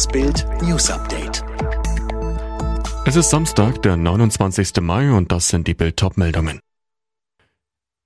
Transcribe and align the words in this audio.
Das 0.00 0.08
Bild 0.08 0.46
News 0.62 0.90
Update. 0.90 1.44
Es 3.04 3.16
ist 3.16 3.28
Samstag, 3.28 3.82
der 3.82 3.98
29. 3.98 4.80
Mai 4.80 5.12
und 5.12 5.30
das 5.30 5.48
sind 5.48 5.68
die 5.68 5.74
Bild 5.74 6.02
meldungen 6.16 6.60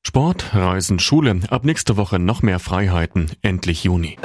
Sport, 0.05 0.57
Reisen, 0.57 0.99
Schule, 0.99 1.39
ab 1.51 1.65
nächste 1.65 1.97
Woche 1.97 2.19
noch 2.19 2.43
mehr 2.43 2.59
Freiheiten, 2.59 3.31
endlich 3.43 3.85
Juni. 3.85 4.19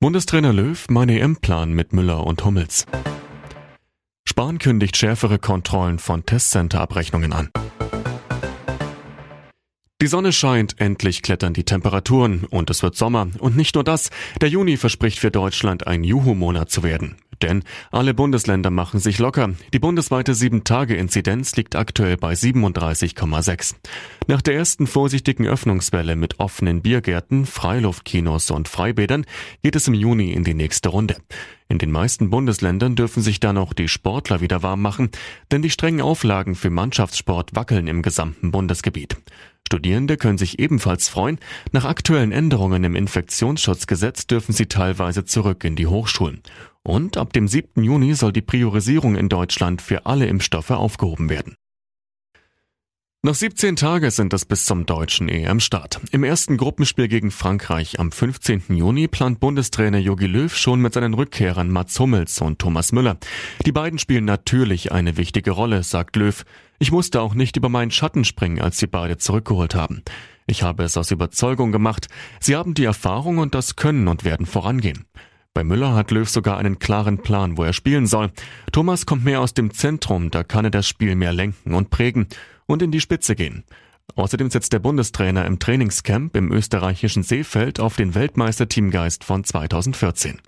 Bundestrainer 0.00 0.52
Löw, 0.52 0.84
mein 0.90 1.08
EM-Plan 1.08 1.72
mit 1.72 1.94
Müller 1.94 2.26
und 2.26 2.44
Hummels. 2.44 2.84
Spahn 4.28 4.58
kündigt 4.58 4.98
schärfere 4.98 5.38
Kontrollen 5.38 5.98
von 5.98 6.26
Testcenter-Abrechnungen 6.26 7.32
an. 7.32 7.48
Die 10.04 10.08
Sonne 10.08 10.34
scheint, 10.34 10.78
endlich 10.82 11.22
klettern 11.22 11.54
die 11.54 11.64
Temperaturen 11.64 12.44
und 12.50 12.68
es 12.68 12.82
wird 12.82 12.94
Sommer. 12.94 13.26
Und 13.38 13.56
nicht 13.56 13.74
nur 13.74 13.84
das, 13.84 14.10
der 14.38 14.50
Juni 14.50 14.76
verspricht 14.76 15.18
für 15.18 15.30
Deutschland 15.30 15.86
ein 15.86 16.04
Juhu-Monat 16.04 16.70
zu 16.70 16.82
werden. 16.82 17.16
Denn 17.40 17.62
alle 17.90 18.12
Bundesländer 18.12 18.68
machen 18.68 19.00
sich 19.00 19.18
locker. 19.18 19.54
Die 19.72 19.78
bundesweite 19.78 20.32
7-Tage-Inzidenz 20.32 21.56
liegt 21.56 21.74
aktuell 21.74 22.18
bei 22.18 22.34
37,6. 22.34 23.76
Nach 24.26 24.42
der 24.42 24.56
ersten 24.56 24.86
vorsichtigen 24.86 25.46
Öffnungswelle 25.46 26.16
mit 26.16 26.38
offenen 26.38 26.82
Biergärten, 26.82 27.46
Freiluftkinos 27.46 28.50
und 28.50 28.68
Freibädern 28.68 29.24
geht 29.62 29.74
es 29.74 29.88
im 29.88 29.94
Juni 29.94 30.32
in 30.32 30.44
die 30.44 30.52
nächste 30.52 30.90
Runde. 30.90 31.16
In 31.68 31.78
den 31.78 31.90
meisten 31.90 32.28
Bundesländern 32.28 32.94
dürfen 32.94 33.22
sich 33.22 33.40
dann 33.40 33.56
auch 33.56 33.72
die 33.72 33.88
Sportler 33.88 34.42
wieder 34.42 34.62
warm 34.62 34.82
machen, 34.82 35.08
denn 35.50 35.62
die 35.62 35.70
strengen 35.70 36.02
Auflagen 36.02 36.56
für 36.56 36.68
Mannschaftssport 36.68 37.56
wackeln 37.56 37.86
im 37.86 38.02
gesamten 38.02 38.50
Bundesgebiet. 38.50 39.16
Studierende 39.66 40.16
können 40.16 40.38
sich 40.38 40.58
ebenfalls 40.58 41.08
freuen. 41.08 41.38
Nach 41.72 41.84
aktuellen 41.84 42.32
Änderungen 42.32 42.84
im 42.84 42.94
Infektionsschutzgesetz 42.94 44.26
dürfen 44.26 44.52
sie 44.52 44.66
teilweise 44.66 45.24
zurück 45.24 45.64
in 45.64 45.74
die 45.74 45.86
Hochschulen. 45.86 46.42
Und 46.82 47.16
ab 47.16 47.32
dem 47.32 47.48
7. 47.48 47.82
Juni 47.82 48.14
soll 48.14 48.32
die 48.32 48.42
Priorisierung 48.42 49.16
in 49.16 49.28
Deutschland 49.28 49.80
für 49.80 50.06
alle 50.06 50.26
Impfstoffe 50.26 50.70
aufgehoben 50.70 51.30
werden. 51.30 51.56
Noch 53.24 53.34
17 53.34 53.76
Tage 53.76 54.10
sind 54.10 54.34
es 54.34 54.44
bis 54.44 54.66
zum 54.66 54.84
deutschen 54.84 55.30
EM-Start. 55.30 55.98
Im 56.10 56.24
ersten 56.24 56.58
Gruppenspiel 56.58 57.08
gegen 57.08 57.30
Frankreich 57.30 57.98
am 57.98 58.12
15. 58.12 58.64
Juni 58.68 59.08
plant 59.08 59.40
Bundestrainer 59.40 59.96
Jogi 59.96 60.26
Löw 60.26 60.54
schon 60.54 60.82
mit 60.82 60.92
seinen 60.92 61.14
Rückkehrern 61.14 61.70
Mats 61.70 61.98
Hummels 61.98 62.42
und 62.42 62.58
Thomas 62.58 62.92
Müller. 62.92 63.16
Die 63.64 63.72
beiden 63.72 63.98
spielen 63.98 64.26
natürlich 64.26 64.92
eine 64.92 65.16
wichtige 65.16 65.52
Rolle, 65.52 65.84
sagt 65.84 66.16
Löw. 66.16 66.44
Ich 66.78 66.92
musste 66.92 67.22
auch 67.22 67.32
nicht 67.32 67.56
über 67.56 67.70
meinen 67.70 67.90
Schatten 67.90 68.24
springen, 68.24 68.60
als 68.60 68.76
sie 68.76 68.88
beide 68.88 69.16
zurückgeholt 69.16 69.74
haben. 69.74 70.02
Ich 70.46 70.62
habe 70.62 70.82
es 70.82 70.98
aus 70.98 71.10
Überzeugung 71.10 71.72
gemacht. 71.72 72.08
Sie 72.40 72.56
haben 72.56 72.74
die 72.74 72.84
Erfahrung 72.84 73.38
und 73.38 73.54
das 73.54 73.76
Können 73.76 74.06
und 74.06 74.24
werden 74.24 74.44
vorangehen. 74.44 75.06
Bei 75.54 75.64
Müller 75.64 75.94
hat 75.94 76.10
Löw 76.10 76.28
sogar 76.28 76.58
einen 76.58 76.78
klaren 76.78 77.16
Plan, 77.16 77.56
wo 77.56 77.62
er 77.62 77.72
spielen 77.72 78.06
soll. 78.06 78.32
Thomas 78.72 79.06
kommt 79.06 79.24
mehr 79.24 79.40
aus 79.40 79.54
dem 79.54 79.72
Zentrum, 79.72 80.30
da 80.30 80.42
kann 80.42 80.66
er 80.66 80.72
das 80.72 80.86
Spiel 80.86 81.14
mehr 81.14 81.32
lenken 81.32 81.72
und 81.72 81.88
prägen 81.88 82.26
und 82.66 82.82
in 82.82 82.92
die 82.92 83.00
Spitze 83.00 83.34
gehen. 83.34 83.64
Außerdem 84.16 84.50
setzt 84.50 84.72
der 84.72 84.78
Bundestrainer 84.78 85.44
im 85.46 85.58
Trainingscamp 85.58 86.36
im 86.36 86.52
österreichischen 86.52 87.22
Seefeld 87.22 87.80
auf 87.80 87.96
den 87.96 88.14
Weltmeister-Teamgeist 88.14 89.24
von 89.24 89.44
2014. 89.44 90.40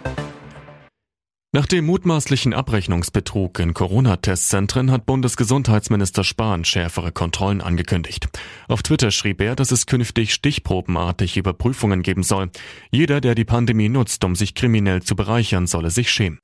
Nach 1.57 1.65
dem 1.65 1.87
mutmaßlichen 1.87 2.53
Abrechnungsbetrug 2.53 3.61
in 3.61 3.73
Corona-Testzentren 3.73 4.91
hat 4.91 5.07
Bundesgesundheitsminister 5.07 6.23
Spahn 6.23 6.67
schärfere 6.67 7.13
Kontrollen 7.13 7.63
angekündigt. 7.63 8.29
Auf 8.69 8.83
Twitter 8.83 9.11
schrieb 9.11 9.41
er, 9.41 9.57
dass 9.57 9.71
es 9.71 9.87
künftig 9.87 10.35
stichprobenartig 10.35 11.39
Überprüfungen 11.39 12.03
geben 12.03 12.25
soll. 12.25 12.51
Jeder, 12.91 13.23
der 13.23 13.35
die 13.35 13.47
Pandemie 13.47 13.89
nutzt, 13.89 14.23
um 14.25 14.37
sich 14.37 14.55
kriminell 14.55 15.03
zu 15.03 15.17
bereichern, 15.17 15.67
solle 15.67 15.91
sich 15.91 16.11
schämen. 16.11 16.41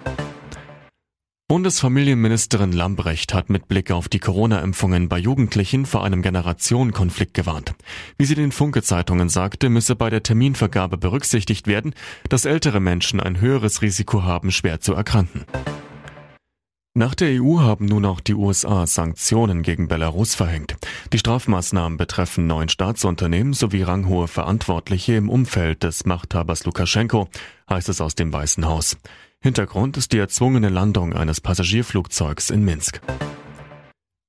Bundesfamilienministerin 1.52 2.72
Lambrecht 2.72 3.34
hat 3.34 3.50
mit 3.50 3.68
Blick 3.68 3.90
auf 3.90 4.08
die 4.08 4.20
Corona-Impfungen 4.20 5.10
bei 5.10 5.18
Jugendlichen 5.18 5.84
vor 5.84 6.02
einem 6.02 6.22
Generationenkonflikt 6.22 7.34
gewarnt. 7.34 7.74
Wie 8.16 8.24
sie 8.24 8.34
den 8.34 8.52
Funke-Zeitungen 8.52 9.28
sagte, 9.28 9.68
müsse 9.68 9.94
bei 9.94 10.08
der 10.08 10.22
Terminvergabe 10.22 10.96
berücksichtigt 10.96 11.66
werden, 11.66 11.94
dass 12.30 12.46
ältere 12.46 12.80
Menschen 12.80 13.20
ein 13.20 13.38
höheres 13.38 13.82
Risiko 13.82 14.22
haben, 14.22 14.50
schwer 14.50 14.80
zu 14.80 14.94
erkranken. 14.94 15.44
Nach 16.94 17.14
der 17.14 17.42
EU 17.42 17.60
haben 17.60 17.84
nun 17.84 18.06
auch 18.06 18.20
die 18.20 18.34
USA 18.34 18.86
Sanktionen 18.86 19.62
gegen 19.62 19.88
Belarus 19.88 20.34
verhängt. 20.34 20.76
Die 21.12 21.18
Strafmaßnahmen 21.18 21.98
betreffen 21.98 22.46
neun 22.46 22.70
Staatsunternehmen 22.70 23.52
sowie 23.52 23.82
ranghohe 23.82 24.26
Verantwortliche 24.26 25.16
im 25.16 25.28
Umfeld 25.28 25.82
des 25.82 26.06
Machthabers 26.06 26.64
Lukaschenko, 26.64 27.28
heißt 27.68 27.90
es 27.90 28.00
aus 28.00 28.14
dem 28.14 28.32
Weißen 28.32 28.64
Haus. 28.64 28.96
Hintergrund 29.42 29.96
ist 29.96 30.12
die 30.12 30.18
erzwungene 30.18 30.68
Landung 30.68 31.14
eines 31.14 31.40
Passagierflugzeugs 31.40 32.50
in 32.50 32.64
Minsk. 32.64 33.00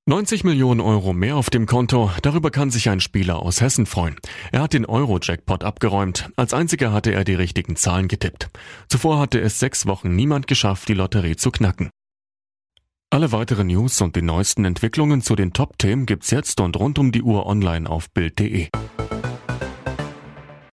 90 0.06 0.42
Millionen 0.42 0.80
Euro 0.80 1.12
mehr 1.12 1.36
auf 1.36 1.50
dem 1.50 1.66
Konto, 1.66 2.10
darüber 2.20 2.50
kann 2.50 2.70
sich 2.70 2.90
ein 2.90 3.00
Spieler 3.00 3.38
aus 3.38 3.60
Hessen 3.60 3.86
freuen. 3.86 4.16
Er 4.50 4.60
hat 4.60 4.74
den 4.74 4.84
Euro-Jackpot 4.84 5.62
abgeräumt. 5.62 6.30
Als 6.36 6.52
einziger 6.52 6.92
hatte 6.92 7.12
er 7.12 7.24
die 7.24 7.34
richtigen 7.34 7.76
Zahlen 7.76 8.08
getippt. 8.08 8.50
Zuvor 8.88 9.20
hatte 9.20 9.40
es 9.40 9.60
sechs 9.60 9.86
Wochen 9.86 10.14
niemand 10.14 10.48
geschafft, 10.48 10.88
die 10.88 10.94
Lotterie 10.94 11.36
zu 11.36 11.52
knacken. 11.52 11.90
Alle 13.08 13.30
weiteren 13.30 13.68
News 13.68 14.00
und 14.00 14.16
die 14.16 14.22
neuesten 14.22 14.64
Entwicklungen 14.64 15.22
zu 15.22 15.36
den 15.36 15.52
Top-Themen 15.52 16.06
gibt's 16.06 16.32
jetzt 16.32 16.60
und 16.60 16.76
rund 16.76 16.98
um 16.98 17.12
die 17.12 17.22
Uhr 17.22 17.46
online 17.46 17.88
auf 17.88 18.10
Bild.de. 18.10 18.68